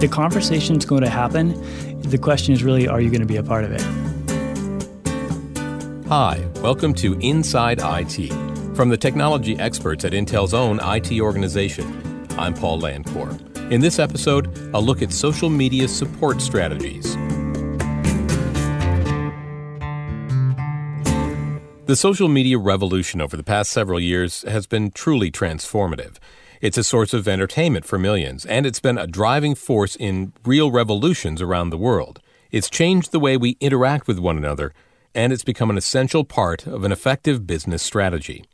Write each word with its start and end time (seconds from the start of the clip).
The 0.00 0.08
conversation's 0.08 0.86
going 0.86 1.02
to 1.02 1.10
happen. 1.10 1.52
The 2.00 2.16
question 2.16 2.54
is 2.54 2.64
really, 2.64 2.88
are 2.88 3.02
you 3.02 3.10
going 3.10 3.20
to 3.20 3.26
be 3.26 3.36
a 3.36 3.42
part 3.42 3.64
of 3.64 3.72
it? 3.72 3.82
Hi, 6.08 6.42
welcome 6.62 6.94
to 6.94 7.18
Inside 7.20 7.80
IT 7.82 8.32
from 8.74 8.88
the 8.88 8.96
technology 8.96 9.58
experts 9.58 10.06
at 10.06 10.12
Intel's 10.12 10.54
own 10.54 10.80
IT 10.82 11.20
organization. 11.20 12.26
I'm 12.38 12.54
Paul 12.54 12.80
Landcore. 12.80 13.38
In 13.70 13.82
this 13.82 13.98
episode, 13.98 14.56
a 14.72 14.80
look 14.80 15.02
at 15.02 15.12
social 15.12 15.50
media 15.50 15.86
support 15.86 16.40
strategies. 16.40 17.14
The 21.84 21.94
social 21.94 22.28
media 22.28 22.56
revolution 22.56 23.20
over 23.20 23.36
the 23.36 23.44
past 23.44 23.70
several 23.70 24.00
years 24.00 24.46
has 24.48 24.66
been 24.66 24.92
truly 24.92 25.30
transformative. 25.30 26.16
It's 26.60 26.76
a 26.76 26.84
source 26.84 27.14
of 27.14 27.26
entertainment 27.26 27.86
for 27.86 27.98
millions, 27.98 28.44
and 28.44 28.66
it's 28.66 28.80
been 28.80 28.98
a 28.98 29.06
driving 29.06 29.54
force 29.54 29.96
in 29.96 30.34
real 30.44 30.70
revolutions 30.70 31.40
around 31.40 31.70
the 31.70 31.78
world. 31.78 32.20
It's 32.50 32.68
changed 32.68 33.12
the 33.12 33.18
way 33.18 33.38
we 33.38 33.56
interact 33.60 34.06
with 34.06 34.18
one 34.18 34.36
another, 34.36 34.74
and 35.14 35.32
it's 35.32 35.42
become 35.42 35.70
an 35.70 35.78
essential 35.78 36.22
part 36.22 36.66
of 36.66 36.84
an 36.84 36.92
effective 36.92 37.46
business 37.46 37.82
strategy. 37.82 38.44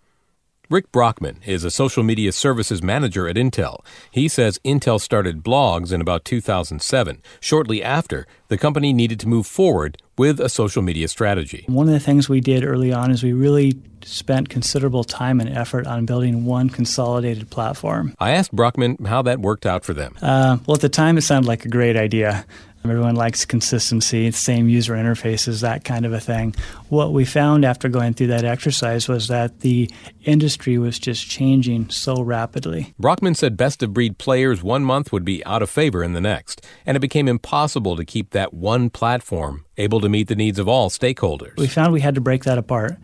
Rick 0.69 0.91
Brockman 0.91 1.39
is 1.47 1.63
a 1.63 1.71
social 1.71 2.03
media 2.03 2.33
services 2.33 2.83
manager 2.83 3.29
at 3.29 3.37
Intel. 3.37 3.85
He 4.11 4.27
says 4.27 4.59
Intel 4.65 5.01
started 5.01 5.45
blogs 5.45 5.93
in 5.93 6.01
about 6.01 6.25
2007. 6.25 7.23
Shortly 7.39 7.85
after, 7.85 8.27
the 8.49 8.59
company 8.59 8.93
needed 8.93 9.21
to 9.21 9.29
move 9.29 9.47
forward 9.47 10.03
with 10.19 10.41
a 10.41 10.49
social 10.49 10.83
media 10.83 11.07
strategy. 11.07 11.67
One 11.69 11.87
of 11.87 11.93
the 11.93 12.01
things 12.01 12.29
we 12.29 12.41
did 12.41 12.65
early 12.65 12.93
on 12.93 13.13
is 13.13 13.23
we 13.23 13.33
really 13.33 13.81
spent 14.03 14.49
considerable 14.49 15.05
time 15.05 15.39
and 15.39 15.49
effort 15.51 15.87
on 15.87 16.05
building 16.05 16.45
one 16.45 16.69
consolidated 16.69 17.49
platform. 17.49 18.17
I 18.19 18.33
asked 18.33 18.51
Brockman 18.51 19.05
how 19.05 19.23
that 19.23 19.39
worked 19.39 19.67
out 19.67 19.85
for 19.85 19.95
them. 19.95 20.17
Uh, 20.21 20.59
well, 20.67 20.75
at 20.75 20.81
the 20.81 20.89
time, 20.89 21.17
it 21.17 21.23
sounded 21.23 21.47
like 21.47 21.65
a 21.65 21.69
great 21.69 21.97
idea. 21.97 22.45
Everyone 22.91 23.17
likes 23.17 23.45
consistency, 23.45 24.31
same 24.31 24.69
user 24.69 24.95
interfaces, 24.95 25.63
that 25.63 25.85
kind 25.85 26.07
of 26.07 26.13
a 26.13 26.21
thing. 26.21 26.55
What 26.89 27.13
we 27.13 27.25
found 27.25 27.65
after 27.65 27.89
going 27.89 28.15
through 28.15 28.29
that 28.29 28.45
exercise 28.45 29.09
was 29.09 29.29
that 29.29 29.61
the 29.61 29.91
industry 30.25 30.79
was 30.79 30.99
just 30.99 31.29
changing 31.29 31.91
so 31.91 32.23
rapidly. 32.23 32.95
Brockman 32.99 33.35
said 33.35 33.57
best 33.57 33.83
of 33.83 33.93
breed 33.93 34.19
players 34.19 34.63
one 34.63 34.85
month 34.85 35.13
would 35.13 35.25
be 35.25 35.45
out 35.45 35.63
of 35.63 35.71
favor 35.71 36.03
in 36.03 36.13
the 36.13 36.21
next, 36.21 36.65
and 36.85 36.97
it 36.97 37.01
became 37.01 37.29
impossible 37.29 37.97
to 37.97 38.05
keep 38.05 38.31
that 38.31 38.55
one 38.55 38.91
platform 38.91 39.65
able 39.77 40.01
to 40.01 40.09
meet 40.09 40.29
the 40.29 40.37
needs 40.37 40.59
of 40.59 40.69
all 40.69 40.91
stakeholders. 40.91 41.57
We 41.57 41.67
found 41.67 41.93
we 41.93 42.01
had 42.01 42.15
to 42.15 42.21
break 42.21 42.45
that 42.45 42.59
apart. 42.59 42.97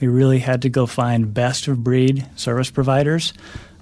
We 0.00 0.08
really 0.08 0.38
had 0.38 0.62
to 0.62 0.68
go 0.68 0.86
find 0.86 1.32
best 1.34 1.68
of 1.68 1.84
breed 1.84 2.26
service 2.36 2.70
providers 2.70 3.32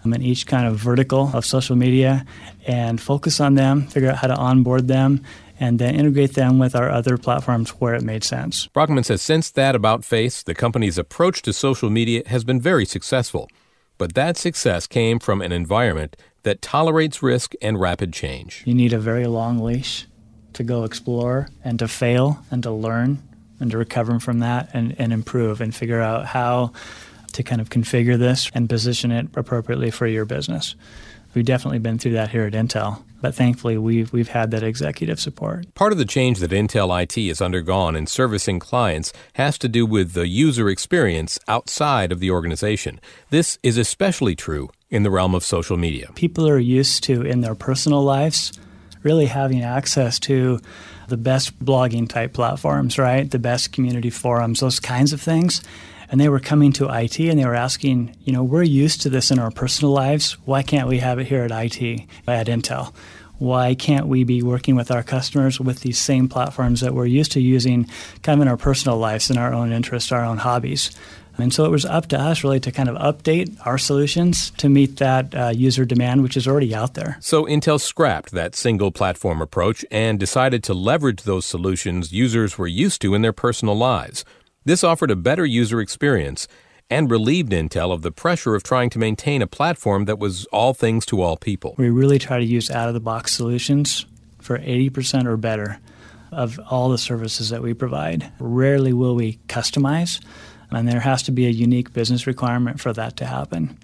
um, 0.05 0.13
in 0.13 0.23
each 0.23 0.47
kind 0.47 0.67
of 0.67 0.77
vertical 0.77 1.31
of 1.35 1.45
social 1.45 1.77
media 1.77 2.25
and 2.67 3.01
focus 3.01 3.41
on 3.41 3.55
them, 3.55 3.87
figure 3.87 4.11
out 4.11 4.17
how 4.17 4.29
to 4.29 4.37
onboard 4.37 4.89
them, 4.89 5.23
and 5.61 5.79
then 5.79 5.95
integrate 5.95 6.35
them 6.35 6.59
with 6.59 6.75
our 6.75 6.91
other 6.91 7.17
platforms 7.17 7.71
where 7.71 7.95
it 7.95 8.03
made 8.03 8.25
sense. 8.25 8.67
Brockman 8.69 9.05
says 9.05 9.23
since 9.23 9.51
that 9.51 9.75
about 9.75 10.05
face, 10.05 10.43
the 10.43 10.55
company's 10.55 10.99
approach 10.99 11.43
to 11.43 11.53
social 11.53 11.91
media 11.91 12.23
has 12.27 12.45
been 12.45 12.61
very 12.61 12.85
successful. 12.85 13.49
But 13.99 14.15
that 14.15 14.37
success 14.37 14.87
came 14.87 15.19
from 15.19 15.43
an 15.43 15.51
environment 15.51 16.17
that 16.45 16.63
tolerates 16.63 17.23
risk 17.23 17.55
and 17.61 17.81
rapid 17.81 18.13
change. 18.13 18.63
You 18.65 18.75
need 18.75 18.93
a 18.93 18.99
very 18.99 19.27
long 19.27 19.59
leash 19.59 20.07
to 20.53 20.63
go 20.63 20.85
explore 20.85 21.49
and 21.65 21.79
to 21.81 21.89
fail 21.89 22.45
and 22.51 22.63
to 22.63 22.71
learn 22.71 23.23
and 23.61 23.71
to 23.73 23.79
recover 23.79 24.21
from 24.21 24.39
that 24.39 24.71
and, 24.73 24.95
and 24.99 25.13
improve 25.13 25.61
and 25.61 25.75
figure 25.75 26.01
out 26.01 26.27
how 26.27 26.73
to 27.39 27.45
kind 27.45 27.61
of 27.61 27.71
configure 27.71 28.19
this 28.19 28.51
and 28.53 28.69
position 28.69 29.13
it 29.13 29.29
appropriately 29.35 29.93
for 29.93 30.09
your 30.09 30.25
business. 30.25 30.75
We've 31.35 31.45
definitely 31.45 31.79
been 31.79 31.99
through 31.99 32.15
that 32.15 32.31
here 32.31 32.47
at 32.47 32.53
Intel, 32.53 33.05
but 33.21 33.33
thankfully 33.33 33.79
we've, 33.79 34.13
we've 34.13 34.31
had 34.31 34.51
that 34.51 34.65
executive 34.65 35.21
support. 35.21 35.73
Part 35.75 35.93
of 35.93 35.99
the 35.99 36.05
change 36.05 36.41
that 36.41 36.51
Intel 36.51 36.91
IT 37.01 37.29
has 37.29 37.41
undergone 37.41 37.95
in 37.95 38.09
servicing 38.09 38.59
clients 38.59 39.13
has 39.35 39.57
to 39.59 39.69
do 39.69 39.87
with 39.87 40.15
the 40.15 40.27
user 40.27 40.69
experience 40.69 41.39
outside 41.47 42.11
of 42.11 42.19
the 42.19 42.31
organization. 42.33 42.99
This 43.31 43.57
is 43.63 43.79
especially 43.79 44.35
true 44.35 44.69
in 44.91 45.05
the 45.05 45.11
realm 45.11 45.37
of 45.37 45.45
social 45.45 45.77
media. 45.77 46.11
People 46.17 46.49
are 46.49 46.59
used 46.59 47.05
to, 47.05 47.23
in 47.23 47.41
their 47.41 47.55
personal 47.55 48.03
lives, 48.03 48.53
really 49.05 49.27
having 49.27 49.63
access 49.63 50.19
to 50.19 50.59
the 51.07 51.17
best 51.17 51.57
blogging 51.65 52.09
type 52.09 52.33
platforms, 52.33 52.99
right? 52.99 53.31
The 53.31 53.39
best 53.39 53.73
community 53.73 54.11
forums, 54.11 54.59
those 54.59 54.81
kinds 54.81 55.13
of 55.13 55.21
things 55.21 55.63
and 56.11 56.21
they 56.21 56.29
were 56.29 56.41
coming 56.41 56.73
to 56.75 56.89
IT 56.89 57.19
and 57.21 57.39
they 57.39 57.45
were 57.45 57.55
asking, 57.55 58.17
you 58.25 58.33
know, 58.33 58.43
we're 58.43 58.63
used 58.63 59.03
to 59.03 59.11
this 59.11 59.31
in 59.31 59.39
our 59.39 59.51
personal 59.51 59.93
lives. 59.93 60.33
Why 60.45 60.63
can't 60.63 60.89
we 60.89 60.99
have 60.99 61.19
it 61.19 61.27
here 61.27 61.43
at 61.45 61.51
IT, 61.51 62.07
at 62.27 62.47
Intel? 62.47 62.95
Why 63.39 63.75
can't 63.75 64.09
we 64.09 64.25
be 64.25 64.43
working 64.43 64.75
with 64.75 64.91
our 64.91 65.03
customers 65.03 65.61
with 65.61 65.81
these 65.81 65.99
same 65.99 66.29
platforms 66.29 66.81
that 66.81 66.95
we're 66.95 67.07
used 67.07 67.33
to 67.33 67.41
using 67.41 67.89
kind 68.23 68.41
of 68.41 68.43
in 68.43 68.49
our 68.49 68.57
personal 68.57 68.99
lives, 68.99 69.31
in 69.31 69.39
our 69.39 69.55
own 69.55 69.73
interests, 69.73 70.11
our 70.11 70.25
own 70.25 70.39
hobbies? 70.39 70.91
And 71.39 71.55
so 71.55 71.65
it 71.65 71.71
was 71.71 71.85
up 71.85 72.09
to 72.09 72.19
us 72.19 72.43
really 72.43 72.59
to 72.61 72.73
kind 72.73 72.89
of 72.89 72.97
update 72.97 73.57
our 73.65 73.79
solutions 73.79 74.51
to 74.57 74.69
meet 74.69 74.97
that 74.97 75.35
uh, 75.35 75.49
user 75.55 75.85
demand, 75.85 76.23
which 76.23 76.37
is 76.37 76.49
already 76.49 76.75
out 76.75 76.95
there. 76.95 77.17
So 77.21 77.45
Intel 77.45 77.81
scrapped 77.81 78.33
that 78.33 78.57
single 78.57 78.91
platform 78.91 79.41
approach 79.41 79.85
and 79.91 80.19
decided 80.19 80.65
to 80.65 80.75
leverage 80.75 81.23
those 81.23 81.47
solutions 81.47 82.13
users 82.13 82.59
were 82.59 82.67
used 82.67 83.01
to 83.03 83.15
in 83.15 83.23
their 83.23 83.33
personal 83.33 83.77
lives. 83.77 84.25
This 84.65 84.85
offered 84.85 85.11
a 85.11 85.17
better 85.17 85.47
user 85.47 85.81
experience 85.81 86.49
and 86.91 87.11
relieved 87.11 87.53
Intel 87.53 87.93
of 87.93 88.03
the 88.03 88.13
pressure 88.13 88.55
of 88.55 88.63
trying 88.63 88.91
to 88.91 88.99
maintain 88.99 89.43
a 89.43 89.47
platform 89.47 90.07
that 90.07 90.19
was 90.19 90.47
all 90.47 90.75
things 90.75 91.05
to 91.07 91.21
all 91.21 91.37
people. 91.37 91.75
We 91.77 91.91
really 91.91 92.19
try 92.19 92.39
to 92.39 92.45
use 92.45 92.71
out 92.71 92.89
of 92.89 92.95
the 92.95 93.01
box 93.01 93.33
solutions 93.33 94.07
for 94.41 94.59
80% 94.59 95.27
or 95.27 95.37
better 95.37 95.79
of 96.33 96.59
all 96.71 96.89
the 96.89 96.99
services 96.99 97.51
that 97.51 97.63
we 97.63 97.75
provide. 97.75 98.33
Rarely 98.39 98.93
will 98.93 99.15
we 99.15 99.39
customize, 99.49 100.23
and 100.71 100.89
there 100.89 101.01
has 101.01 101.23
to 101.25 101.33
be 101.33 101.47
a 101.47 101.51
unique 101.51 101.93
business 101.93 102.27
requirement 102.27 102.81
for 102.81 102.93
that 102.93 103.17
to 103.19 103.27
happen. 103.27 103.79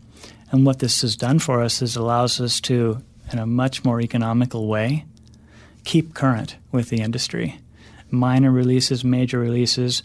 And 0.50 0.66
what 0.66 0.78
this 0.78 1.02
has 1.02 1.16
done 1.16 1.38
for 1.38 1.62
us 1.62 1.82
is 1.82 1.96
allows 1.96 2.40
us 2.40 2.60
to, 2.62 3.02
in 3.32 3.38
a 3.38 3.46
much 3.46 3.84
more 3.84 4.00
economical 4.00 4.66
way, 4.66 5.04
keep 5.84 6.14
current 6.14 6.56
with 6.70 6.88
the 6.88 7.00
industry. 7.00 7.60
Minor 8.10 8.52
releases, 8.52 9.04
major 9.04 9.38
releases, 9.38 10.02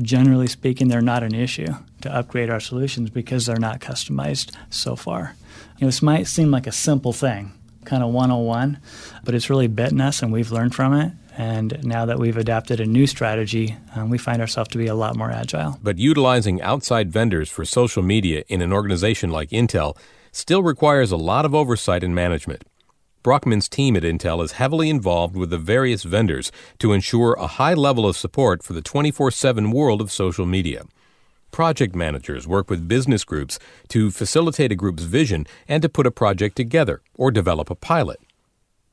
generally 0.00 0.46
speaking, 0.46 0.88
they're 0.88 1.00
not 1.00 1.22
an 1.22 1.34
issue 1.34 1.74
to 2.02 2.14
upgrade 2.14 2.50
our 2.50 2.60
solutions 2.60 3.10
because 3.10 3.46
they're 3.46 3.56
not 3.56 3.80
customized 3.80 4.54
so 4.70 4.96
far. 4.96 5.34
You 5.78 5.82
know, 5.82 5.88
this 5.88 6.02
might 6.02 6.26
seem 6.26 6.50
like 6.50 6.66
a 6.66 6.72
simple 6.72 7.12
thing, 7.12 7.52
kind 7.84 8.02
of 8.02 8.10
101, 8.10 8.78
but 9.24 9.34
it's 9.34 9.50
really 9.50 9.68
bitten 9.68 10.00
us 10.00 10.22
and 10.22 10.32
we've 10.32 10.52
learned 10.52 10.74
from 10.74 10.94
it. 10.94 11.12
And 11.38 11.82
now 11.84 12.06
that 12.06 12.18
we've 12.18 12.36
adapted 12.36 12.80
a 12.80 12.86
new 12.86 13.06
strategy, 13.06 13.76
um, 13.94 14.10
we 14.10 14.18
find 14.18 14.40
ourselves 14.40 14.68
to 14.70 14.78
be 14.78 14.88
a 14.88 14.94
lot 14.94 15.16
more 15.16 15.30
agile. 15.30 15.78
But 15.82 15.98
utilizing 15.98 16.60
outside 16.60 17.10
vendors 17.12 17.48
for 17.48 17.64
social 17.64 18.02
media 18.02 18.44
in 18.48 18.60
an 18.60 18.72
organization 18.72 19.30
like 19.30 19.50
Intel 19.50 19.96
still 20.32 20.62
requires 20.62 21.12
a 21.12 21.16
lot 21.16 21.44
of 21.44 21.54
oversight 21.54 22.04
and 22.04 22.14
management. 22.14 22.64
Brockman's 23.22 23.68
team 23.68 23.96
at 23.96 24.02
Intel 24.02 24.42
is 24.42 24.52
heavily 24.52 24.88
involved 24.88 25.36
with 25.36 25.50
the 25.50 25.58
various 25.58 26.04
vendors 26.04 26.50
to 26.78 26.94
ensure 26.94 27.34
a 27.34 27.46
high 27.46 27.74
level 27.74 28.06
of 28.06 28.16
support 28.16 28.62
for 28.62 28.72
the 28.72 28.80
24 28.80 29.30
7 29.30 29.70
world 29.70 30.00
of 30.00 30.10
social 30.10 30.46
media. 30.46 30.84
Project 31.50 31.94
managers 31.94 32.48
work 32.48 32.70
with 32.70 32.88
business 32.88 33.24
groups 33.24 33.58
to 33.88 34.10
facilitate 34.10 34.72
a 34.72 34.74
group's 34.74 35.02
vision 35.02 35.46
and 35.68 35.82
to 35.82 35.88
put 35.88 36.06
a 36.06 36.10
project 36.10 36.56
together 36.56 37.02
or 37.14 37.30
develop 37.30 37.68
a 37.68 37.74
pilot. 37.74 38.20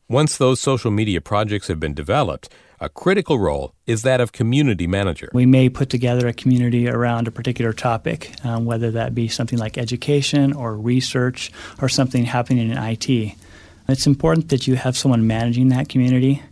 Once 0.09 0.37
those 0.37 0.59
social 0.59 0.91
media 0.91 1.21
projects 1.21 1.69
have 1.69 1.79
been 1.79 1.93
developed, 1.93 2.49
a 2.81 2.89
critical 2.89 3.39
role 3.39 3.73
is 3.85 4.01
that 4.01 4.19
of 4.19 4.33
community 4.33 4.87
manager. 4.87 5.29
We 5.33 5.45
may 5.45 5.69
put 5.69 5.89
together 5.89 6.27
a 6.27 6.33
community 6.33 6.89
around 6.89 7.27
a 7.27 7.31
particular 7.31 7.71
topic, 7.71 8.33
um, 8.43 8.65
whether 8.65 8.91
that 8.91 9.15
be 9.15 9.29
something 9.29 9.57
like 9.57 9.77
education 9.77 10.51
or 10.51 10.75
research 10.75 11.51
or 11.81 11.87
something 11.87 12.25
happening 12.25 12.69
in 12.69 12.77
IT. 12.77 13.35
It's 13.89 14.05
important 14.05 14.49
that 14.49 14.67
you 14.67 14.75
have 14.75 14.97
someone 14.97 15.27
managing 15.27 15.69
that 15.69 15.87
community. 15.87 16.43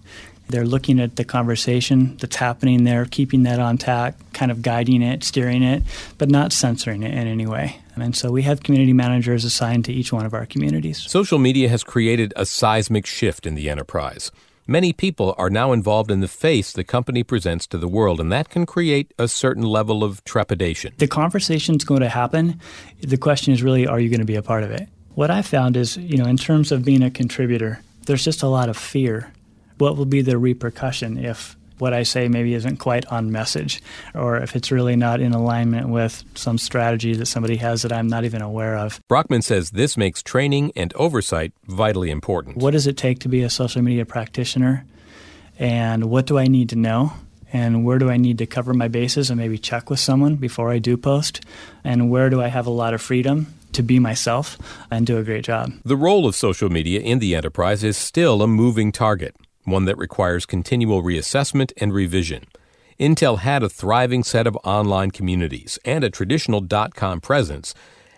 They're 0.48 0.66
looking 0.66 1.00
at 1.00 1.16
the 1.16 1.26
conversation 1.26 2.16
that's 2.18 2.36
happening 2.36 2.84
there, 2.84 3.06
keeping 3.06 3.44
that 3.44 3.60
on 3.60 3.78
tack, 3.78 4.16
kind 4.34 4.52
of 4.52 4.62
guiding 4.62 5.02
it, 5.02 5.24
steering 5.24 5.64
it, 5.64 5.84
but 6.18 6.30
not 6.30 6.54
censoring 6.54 7.04
it 7.04 7.12
in 7.12 7.28
any 7.28 7.46
way. 7.46 7.80
And 7.96 8.16
so 8.16 8.32
we 8.32 8.44
have 8.44 8.62
community 8.64 8.94
managers 8.94 9.44
assigned 9.44 9.86
to 9.86 9.94
each 9.94 10.14
one 10.14 10.26
of 10.26 10.34
our 10.34 10.46
communities. 10.46 11.04
Social 11.10 11.40
media 11.40 11.68
has 11.70 11.84
created 11.84 12.32
a 12.36 12.46
seismic 12.46 13.06
shift 13.06 13.48
in 13.48 13.56
the 13.56 13.70
enterprise. 13.70 14.32
Many 14.68 14.94
people 14.94 15.36
are 15.38 15.50
now 15.50 15.74
involved 15.74 16.10
in 16.10 16.22
the 16.22 16.28
face 16.28 16.72
the 16.72 16.84
company 16.84 17.24
presents 17.24 17.68
to 17.68 17.78
the 17.78 17.88
world, 17.88 18.20
and 18.20 18.32
that 18.32 18.50
can 18.50 18.66
create 18.66 19.14
a 19.20 19.28
certain 19.28 19.64
level 19.64 20.04
of 20.04 20.24
trepidation. 20.24 20.94
The 20.98 21.08
conversation's 21.08 21.84
going 21.84 22.02
to 22.02 22.10
happen. 22.10 22.60
The 23.02 23.18
question 23.18 23.54
is 23.54 23.62
really, 23.62 23.86
are 23.86 24.00
you 24.00 24.10
going 24.10 24.22
to 24.22 24.26
be 24.26 24.36
a 24.36 24.42
part 24.42 24.64
of 24.64 24.72
it? 24.72 24.90
What 25.16 25.32
I 25.32 25.42
found 25.42 25.78
is, 25.78 25.96
you 25.96 26.18
know, 26.18 26.26
in 26.26 26.36
terms 26.36 26.74
of 26.74 26.84
being 26.84 27.02
a 27.02 27.10
contributor, 27.10 27.82
there's 28.06 28.24
just 28.24 28.44
a 28.44 28.48
lot 28.48 28.68
of 28.68 28.76
fear. 28.76 29.32
What 29.78 29.96
will 29.96 30.06
be 30.06 30.22
the 30.22 30.38
repercussion 30.38 31.18
if 31.18 31.56
what 31.78 31.94
I 31.94 32.04
say 32.04 32.28
maybe 32.28 32.54
isn't 32.54 32.78
quite 32.78 33.06
on 33.08 33.32
message, 33.32 33.82
or 34.14 34.38
if 34.38 34.56
it's 34.56 34.72
really 34.72 34.96
not 34.96 35.22
in 35.22 35.34
alignment 35.34 35.90
with 35.90 36.24
some 36.36 36.58
strategy 36.58 37.14
that 37.16 37.26
somebody 37.28 37.58
has 37.58 37.82
that 37.82 37.92
I'm 37.94 38.08
not 38.08 38.26
even 38.26 38.42
aware 38.42 38.78
of. 38.78 39.02
Brockman 39.08 39.42
says 39.42 39.72
this 39.72 39.98
makes 39.98 40.22
training 40.22 40.72
and 40.76 40.94
oversight 40.96 41.54
vitally 41.66 42.12
important. 42.12 42.58
What 42.58 42.72
does 42.72 42.88
it 42.88 42.98
take 42.98 43.20
to 43.20 43.30
be 43.30 43.42
a 43.42 43.50
social 43.50 43.82
media 43.82 44.06
practitioner? 44.06 44.86
And 45.58 46.06
what 46.06 46.26
do 46.26 46.38
I 46.38 46.48
need 46.48 46.70
to 46.70 46.76
know? 46.76 47.14
And 47.54 47.86
where 47.86 48.00
do 48.00 48.10
I 48.10 48.18
need 48.18 48.38
to 48.40 48.46
cover 48.46 48.74
my 48.74 48.90
bases 48.90 49.30
and 49.30 49.40
maybe 49.40 49.58
check 49.58 49.90
with 49.90 50.00
someone 50.00 50.36
before 50.36 50.72
I 50.72 50.80
do 50.80 50.98
post? 50.98 51.42
And 51.86 52.10
where 52.10 52.30
do 52.30 52.42
I 52.42 52.48
have 52.48 52.68
a 52.68 52.72
lot 52.72 52.94
of 52.94 53.02
freedom 53.02 53.54
to 53.76 53.84
be 53.84 54.00
myself 54.00 54.58
and 54.90 55.06
do 55.06 55.18
a 55.18 55.24
great 55.24 55.46
job? 55.46 55.72
The 55.86 55.96
role 55.96 56.28
of 56.28 56.36
social 56.36 56.70
media 56.70 57.00
in 57.00 57.20
the 57.20 57.36
enterprise 57.36 57.84
is 57.84 57.98
still 57.98 58.42
a 58.42 58.48
moving 58.48 58.92
target 58.92 59.36
one 59.66 59.86
that 59.86 59.98
requires 59.98 60.46
continual 60.46 61.02
reassessment 61.02 61.74
and 61.78 61.94
revision. 61.94 62.46
Intel 63.00 63.40
had 63.40 63.64
a 63.64 63.70
thriving 63.70 64.24
set 64.24 64.48
of 64.48 64.56
online 64.64 65.12
communities 65.12 65.80
and 65.84 66.04
a 66.04 66.10
traditional 66.10 66.62
dot 66.62 66.96
com 66.96 67.20
presence, 67.20 67.74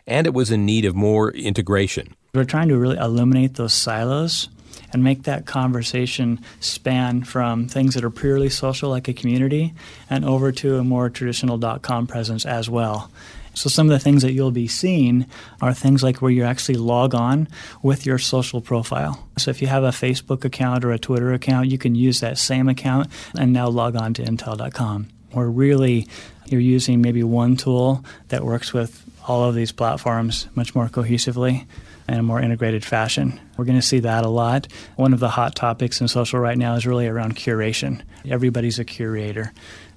and 0.05 0.27
it 0.27 0.33
was 0.33 0.51
in 0.51 0.65
need 0.65 0.85
of 0.85 0.93
more 0.93 1.31
integration. 1.31 2.15
We're 2.33 2.43
trying 2.43 2.67
to 2.67 2.77
really 2.77 2.97
eliminate 2.97 3.55
those 3.55 3.73
silos 3.73 4.49
and 4.93 5.03
make 5.03 5.23
that 5.23 5.45
conversation 5.45 6.39
span 6.59 7.23
from 7.23 7.67
things 7.67 7.95
that 7.95 8.03
are 8.03 8.11
purely 8.11 8.49
social, 8.49 8.89
like 8.89 9.07
a 9.07 9.13
community, 9.13 9.73
and 10.09 10.23
over 10.23 10.51
to 10.51 10.77
a 10.77 10.83
more 10.83 11.09
traditional 11.09 11.57
dot 11.57 11.81
com 11.81 12.05
presence 12.05 12.45
as 12.45 12.69
well. 12.69 13.09
So 13.57 13.69
some 13.69 13.87
of 13.87 13.91
the 13.91 13.99
things 13.99 14.21
that 14.21 14.33
you'll 14.33 14.51
be 14.51 14.67
seeing 14.67 15.25
are 15.61 15.73
things 15.73 16.03
like 16.03 16.21
where 16.21 16.31
you 16.31 16.43
actually 16.43 16.75
log 16.75 17.15
on 17.15 17.47
with 17.81 18.05
your 18.05 18.19
social 18.19 18.61
profile. 18.61 19.27
So 19.37 19.49
if 19.49 19.61
you 19.61 19.67
have 19.67 19.83
a 19.83 19.89
Facebook 19.89 20.45
account 20.45 20.85
or 20.85 20.91
a 20.91 20.99
Twitter 20.99 21.33
account, 21.33 21.69
you 21.69 21.77
can 21.77 21.95
use 21.95 22.19
that 22.19 22.37
same 22.37 22.69
account 22.69 23.07
and 23.37 23.51
now 23.51 23.67
log 23.67 23.95
on 23.95 24.13
to 24.15 24.23
intel.com. 24.23 25.07
Where 25.31 25.49
really 25.49 26.07
you're 26.45 26.61
using 26.61 27.01
maybe 27.01 27.23
one 27.23 27.57
tool 27.57 28.05
that 28.29 28.45
works 28.45 28.73
with 28.73 29.03
all 29.27 29.43
of 29.43 29.55
these 29.55 29.71
platforms 29.71 30.47
much 30.55 30.73
more 30.73 30.87
cohesively 30.87 31.65
in 32.07 32.15
a 32.15 32.23
more 32.23 32.39
integrated 32.39 32.85
fashion. 32.85 33.39
We're 33.57 33.65
going 33.65 33.79
to 33.79 33.85
see 33.85 33.99
that 33.99 34.23
a 34.23 34.29
lot. 34.29 34.67
One 34.95 35.13
of 35.13 35.19
the 35.19 35.29
hot 35.29 35.55
topics 35.55 35.99
in 35.99 36.07
social 36.07 36.39
right 36.39 36.57
now 36.57 36.75
is 36.75 36.87
really 36.87 37.07
around 37.07 37.35
curation. 37.35 38.01
Everybody's 38.29 38.79
a 38.79 38.85
curator. 38.85 39.51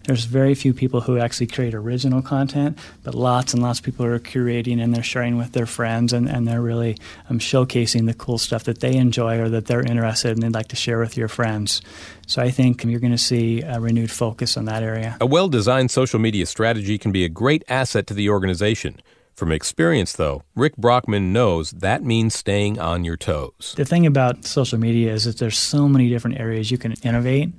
There's 0.04 0.24
very 0.24 0.54
few 0.54 0.72
people 0.72 1.02
who 1.02 1.18
actually 1.18 1.48
create 1.48 1.74
original 1.74 2.22
content, 2.22 2.78
but 3.04 3.14
lots 3.14 3.52
and 3.52 3.62
lots 3.62 3.80
of 3.80 3.84
people 3.84 4.06
are 4.06 4.18
curating 4.18 4.82
and 4.82 4.94
they're 4.94 5.02
sharing 5.02 5.36
with 5.36 5.52
their 5.52 5.66
friends 5.66 6.12
and, 6.12 6.28
and 6.28 6.48
they're 6.48 6.62
really 6.62 6.96
um, 7.28 7.38
showcasing 7.38 8.06
the 8.06 8.14
cool 8.14 8.38
stuff 8.38 8.64
that 8.64 8.80
they 8.80 8.96
enjoy 8.96 9.38
or 9.38 9.50
that 9.50 9.66
they're 9.66 9.82
interested 9.82 10.28
in 10.28 10.34
and 10.34 10.42
they'd 10.42 10.58
like 10.58 10.68
to 10.68 10.76
share 10.76 10.98
with 10.98 11.16
your 11.16 11.28
friends. 11.28 11.82
So 12.26 12.40
I 12.40 12.50
think 12.50 12.82
you're 12.82 13.00
going 13.00 13.12
to 13.12 13.18
see 13.18 13.60
a 13.60 13.78
renewed 13.78 14.10
focus 14.10 14.56
on 14.56 14.64
that 14.66 14.82
area. 14.82 15.18
A 15.20 15.26
well 15.26 15.48
designed 15.48 15.90
social 15.90 16.18
media 16.18 16.46
strategy 16.46 16.96
can 16.96 17.12
be 17.12 17.24
a 17.24 17.28
great 17.28 17.62
asset 17.68 18.06
to 18.06 18.14
the 18.14 18.30
organization. 18.30 19.00
From 19.34 19.52
experience, 19.52 20.12
though, 20.12 20.42
Rick 20.54 20.76
Brockman 20.76 21.32
knows 21.32 21.70
that 21.70 22.02
means 22.02 22.34
staying 22.34 22.78
on 22.78 23.04
your 23.04 23.16
toes. 23.16 23.74
The 23.76 23.86
thing 23.86 24.06
about 24.06 24.44
social 24.44 24.78
media 24.78 25.12
is 25.12 25.24
that 25.24 25.38
there's 25.38 25.58
so 25.58 25.88
many 25.88 26.08
different 26.08 26.38
areas 26.38 26.70
you 26.70 26.78
can 26.78 26.92
innovate, 27.02 27.50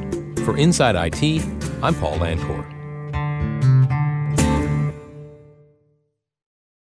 For 0.44 0.58
Inside 0.58 0.96
IT, 0.96 1.44
I'm 1.84 1.94
Paul 1.96 2.18
Landcore. 2.18 2.79